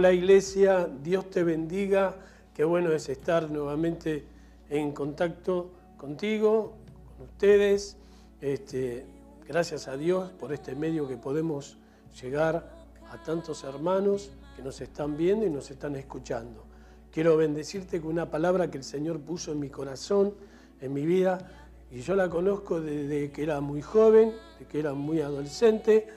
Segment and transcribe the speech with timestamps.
[0.00, 2.14] Hola iglesia, Dios te bendiga.
[2.54, 4.24] Qué bueno es estar nuevamente
[4.70, 6.72] en contacto contigo,
[7.18, 7.98] con ustedes.
[8.40, 9.04] Este,
[9.46, 11.76] gracias a Dios por este medio que podemos
[12.18, 12.72] llegar
[13.10, 16.64] a tantos hermanos que nos están viendo y nos están escuchando.
[17.12, 20.32] Quiero bendecirte con una palabra que el Señor puso en mi corazón,
[20.80, 21.46] en mi vida,
[21.90, 26.08] y yo la conozco desde que era muy joven, desde que era muy adolescente,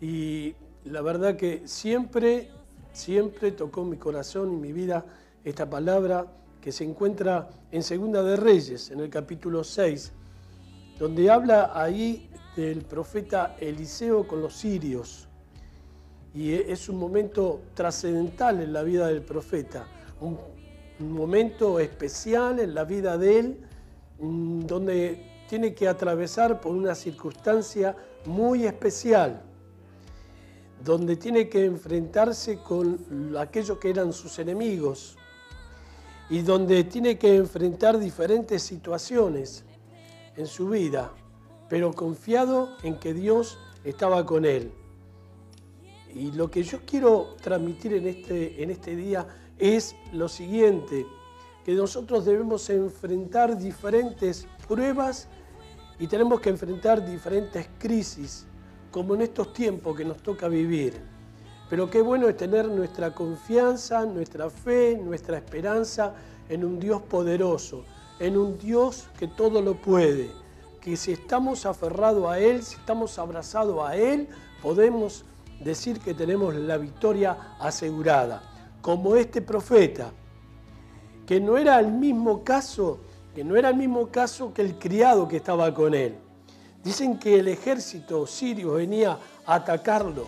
[0.00, 0.56] y
[0.86, 2.50] la verdad que siempre
[2.92, 5.04] Siempre tocó mi corazón y mi vida
[5.44, 6.26] esta palabra
[6.60, 10.12] que se encuentra en Segunda de Reyes, en el capítulo 6,
[10.98, 15.26] donde habla ahí del profeta Eliseo con los sirios.
[16.34, 19.86] Y es un momento trascendental en la vida del profeta,
[20.20, 20.38] un,
[21.00, 23.58] un momento especial en la vida de él,
[24.20, 27.96] mm, donde tiene que atravesar por una circunstancia
[28.26, 29.42] muy especial
[30.84, 35.16] donde tiene que enfrentarse con aquellos que eran sus enemigos
[36.28, 39.64] y donde tiene que enfrentar diferentes situaciones
[40.36, 41.12] en su vida,
[41.68, 44.72] pero confiado en que Dios estaba con él.
[46.14, 49.26] Y lo que yo quiero transmitir en este, en este día
[49.58, 51.06] es lo siguiente,
[51.64, 55.28] que nosotros debemos enfrentar diferentes pruebas
[55.98, 58.46] y tenemos que enfrentar diferentes crisis
[58.92, 61.00] como en estos tiempos que nos toca vivir.
[61.68, 66.14] Pero qué bueno es tener nuestra confianza, nuestra fe, nuestra esperanza
[66.48, 67.84] en un Dios poderoso,
[68.20, 70.30] en un Dios que todo lo puede,
[70.80, 74.28] que si estamos aferrados a Él, si estamos abrazados a Él,
[74.62, 75.24] podemos
[75.64, 78.42] decir que tenemos la victoria asegurada,
[78.82, 80.12] como este profeta,
[81.26, 82.98] que no era el mismo caso,
[83.34, 86.16] que no era el mismo caso que el criado que estaba con él.
[86.82, 90.26] Dicen que el ejército sirio venía a atacarlo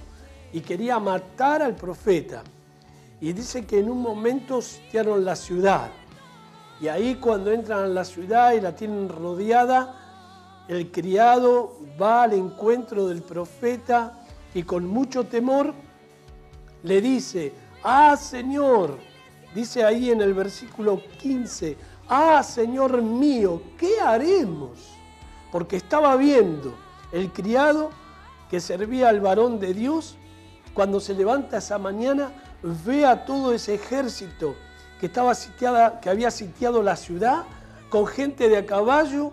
[0.52, 2.42] y quería matar al profeta.
[3.20, 5.90] Y dice que en un momento sitiaron la ciudad.
[6.80, 10.00] Y ahí cuando entran a la ciudad y la tienen rodeada,
[10.68, 14.20] el criado va al encuentro del profeta
[14.54, 15.74] y con mucho temor
[16.82, 18.98] le dice, ah Señor,
[19.54, 21.76] dice ahí en el versículo 15,
[22.08, 24.93] ah Señor mío, ¿qué haremos?
[25.54, 26.74] Porque estaba viendo
[27.12, 27.90] el criado
[28.50, 30.16] que servía al varón de Dios,
[30.74, 32.32] cuando se levanta esa mañana,
[32.84, 34.56] ve a todo ese ejército
[34.98, 37.44] que, estaba sitiada, que había sitiado la ciudad
[37.88, 39.30] con gente de a caballo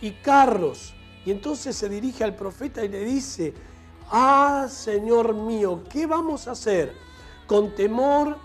[0.00, 0.92] y carros.
[1.24, 3.54] Y entonces se dirige al profeta y le dice,
[4.10, 6.96] ah, Señor mío, ¿qué vamos a hacer?
[7.46, 8.38] Con temor,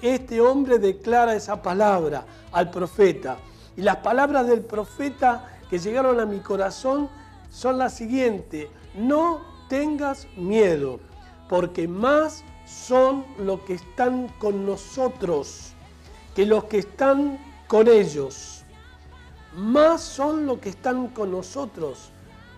[0.00, 3.36] este hombre declara esa palabra al profeta.
[3.76, 7.08] Y las palabras del profeta que llegaron a mi corazón
[7.50, 8.68] son las siguientes.
[8.94, 9.40] No
[9.70, 11.00] tengas miedo,
[11.48, 15.72] porque más son los que están con nosotros
[16.34, 17.38] que los que están
[17.68, 18.64] con ellos.
[19.56, 22.10] Más son los que están con nosotros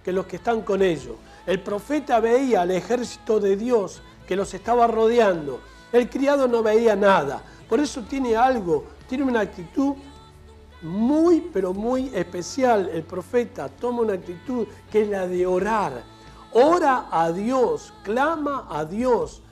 [0.03, 1.15] que los que están con ellos.
[1.47, 5.61] El profeta veía al ejército de Dios que los estaba rodeando.
[5.93, 7.45] El criado no veía nada.
[7.69, 9.95] Por eso tiene algo, tiene una actitud
[10.85, 12.91] muy, pero muy especial.
[12.93, 16.05] El profeta toma una actitud que es la de orar.
[16.53, 19.43] Ora a Dios, clama a Dios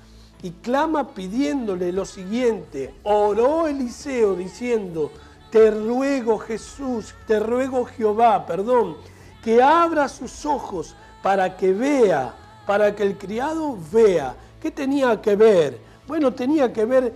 [0.43, 2.95] y clama pidiéndole lo siguiente.
[3.03, 5.11] Oró Eliseo diciendo,
[5.51, 8.97] te ruego Jesús, te ruego Jehová, perdón,
[9.43, 12.35] que abra sus ojos para que vea,
[12.67, 14.37] para que el criado vea.
[14.61, 15.81] ¿Qué tenía que ver?
[16.07, 17.13] Bueno, tenía que ver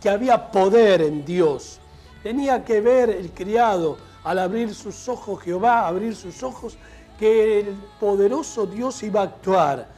[0.00, 1.79] que había poder en Dios
[2.22, 6.76] Tenía que ver el criado al abrir sus ojos, Jehová, abrir sus ojos,
[7.18, 7.66] que el
[7.98, 9.88] poderoso Dios iba a actuar,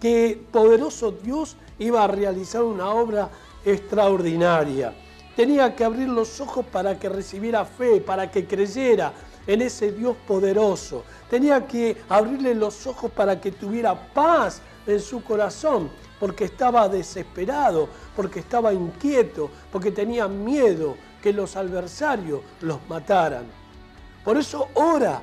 [0.00, 3.28] que poderoso Dios iba a realizar una obra
[3.64, 4.94] extraordinaria.
[5.34, 9.12] Tenía que abrir los ojos para que recibiera fe, para que creyera
[9.46, 11.02] en ese Dios poderoso.
[11.28, 17.88] Tenía que abrirle los ojos para que tuviera paz en su corazón, porque estaba desesperado,
[18.14, 23.46] porque estaba inquieto, porque tenía miedo, que los adversarios los mataran.
[24.22, 25.22] Por eso ora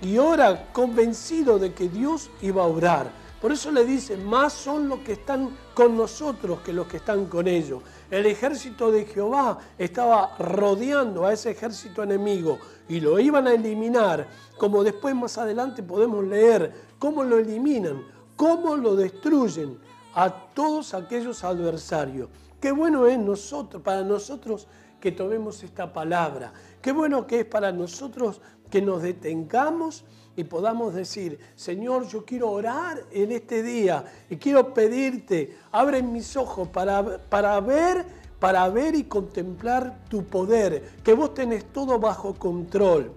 [0.00, 3.12] y ora convencido de que Dios iba a obrar,
[3.42, 7.26] Por eso le dice, más son los que están con nosotros que los que están
[7.26, 7.82] con ellos.
[8.08, 12.58] El ejército de Jehová estaba rodeando a ese ejército enemigo
[12.88, 18.04] y lo iban a eliminar, como después más adelante podemos leer cómo lo eliminan,
[18.36, 19.76] cómo lo destruyen
[20.14, 22.28] a todos aquellos adversarios.
[22.60, 24.68] Qué bueno es nosotros, para nosotros
[25.02, 26.52] que tomemos esta palabra.
[26.80, 28.40] Qué bueno que es para nosotros
[28.70, 30.04] que nos detengamos
[30.36, 36.36] y podamos decir, Señor, yo quiero orar en este día y quiero pedirte, abre mis
[36.36, 38.06] ojos para, para ver,
[38.38, 43.12] para ver y contemplar tu poder, que vos tenés todo bajo control.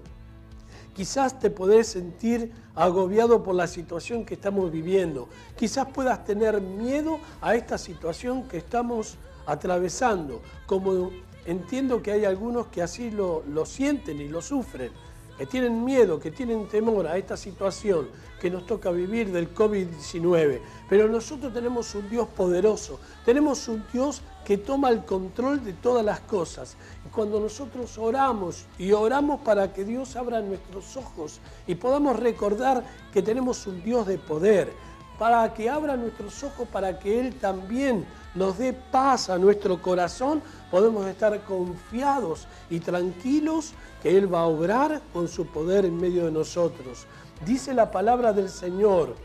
[0.96, 5.30] Quizás te podés sentir agobiado por la situación que estamos viviendo.
[5.56, 11.12] Quizás puedas tener miedo a esta situación que estamos atravesando, como
[11.46, 14.92] entiendo que hay algunos que así lo, lo sienten y lo sufren
[15.38, 18.08] que tienen miedo, que tienen temor a esta situación
[18.40, 20.62] que nos toca vivir del COVID-19.
[20.90, 26.06] Pero nosotros tenemos un Dios poderoso, tenemos un Dios que toma el control de todas
[26.06, 26.78] las cosas.
[27.06, 32.84] Y cuando nosotros oramos y oramos para que Dios abra nuestros ojos y podamos recordar
[33.12, 34.72] que tenemos un Dios de poder,
[35.18, 40.42] para que abra nuestros ojos, para que Él también nos dé paz a nuestro corazón,
[40.70, 43.74] podemos estar confiados y tranquilos
[44.04, 47.06] que Él va a obrar con su poder en medio de nosotros.
[47.46, 49.16] Dice la palabra del Señor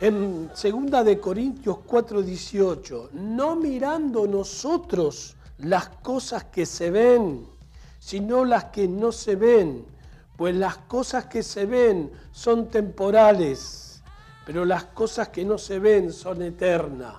[0.00, 7.46] en 2 de Corintios 4:18, no mirando nosotros las cosas que se ven,
[7.98, 9.84] sino las que no se ven,
[10.36, 13.83] pues las cosas que se ven son temporales
[14.46, 17.14] pero las cosas que no se ven son eternas.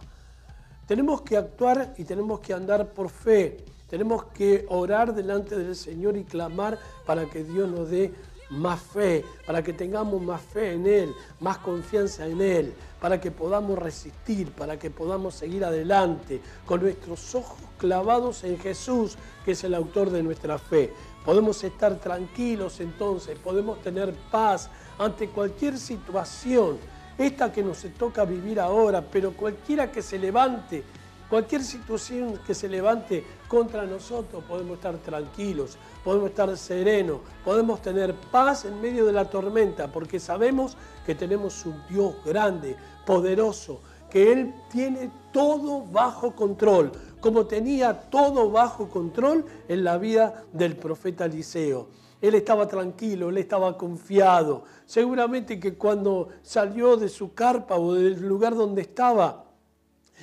[0.88, 3.57] Tenemos que actuar y tenemos que andar por fe.
[3.89, 8.13] Tenemos que orar delante del Señor y clamar para que Dios nos dé
[8.50, 13.31] más fe, para que tengamos más fe en Él, más confianza en Él, para que
[13.31, 19.63] podamos resistir, para que podamos seguir adelante con nuestros ojos clavados en Jesús, que es
[19.63, 20.94] el autor de nuestra fe.
[21.24, 24.69] Podemos estar tranquilos entonces, podemos tener paz
[25.00, 26.78] ante cualquier situación
[27.17, 30.83] esta que nos toca vivir ahora, pero cualquiera que se levante,
[31.29, 38.13] cualquier situación que se levante contra nosotros, podemos estar tranquilos, podemos estar serenos, podemos tener
[38.13, 40.75] paz en medio de la tormenta, porque sabemos
[41.06, 42.75] que tenemos un Dios grande,
[43.06, 50.44] poderoso, que Él tiene todo bajo control, como tenía todo bajo control en la vida
[50.53, 51.88] del profeta Eliseo.
[52.27, 54.63] Él estaba tranquilo, él estaba confiado.
[54.86, 59.45] Seguramente que cuando salió de su carpa o del lugar donde estaba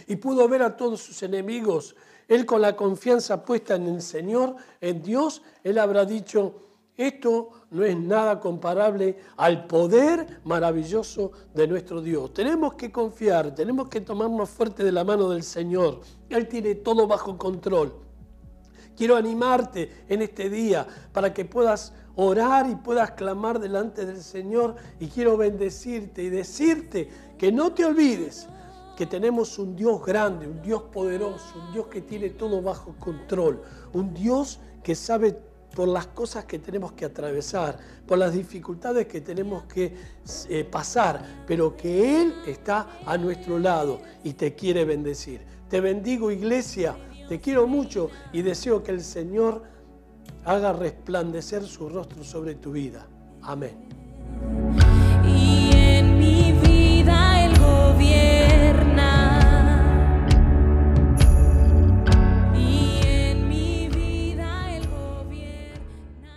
[0.06, 1.94] y pudo ver a todos sus enemigos,
[2.28, 6.54] él con la confianza puesta en el Señor, en Dios, él habrá dicho,
[6.96, 12.32] esto no es nada comparable al poder maravilloso de nuestro Dios.
[12.34, 16.00] Tenemos que confiar, tenemos que tomarnos fuerte de la mano del Señor.
[16.28, 18.01] Él tiene todo bajo control.
[18.96, 24.76] Quiero animarte en este día para que puedas orar y puedas clamar delante del Señor
[25.00, 27.08] y quiero bendecirte y decirte
[27.38, 28.48] que no te olvides
[28.96, 33.62] que tenemos un Dios grande, un Dios poderoso, un Dios que tiene todo bajo control,
[33.94, 35.38] un Dios que sabe
[35.74, 39.96] por las cosas que tenemos que atravesar, por las dificultades que tenemos que
[40.48, 45.40] eh, pasar, pero que Él está a nuestro lado y te quiere bendecir.
[45.70, 46.94] Te bendigo iglesia
[47.32, 49.62] te quiero mucho y deseo que el Señor
[50.44, 53.06] haga resplandecer su rostro sobre tu vida.
[53.40, 53.74] Amén.
[55.26, 59.08] Y en mi vida Él gobierna.
[62.54, 66.36] Y en mi vida Él gobierna.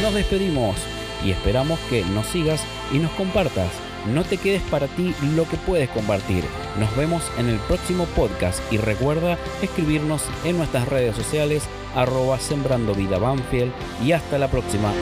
[0.00, 0.76] Nos despedimos
[1.24, 2.62] y esperamos que nos sigas
[2.92, 3.72] y nos compartas.
[4.14, 6.44] No te quedes para ti lo que puedes compartir.
[6.78, 12.94] Nos vemos en el próximo podcast y recuerda escribirnos en nuestras redes sociales arroba sembrando
[12.94, 13.18] vida
[14.04, 14.92] y hasta la próxima.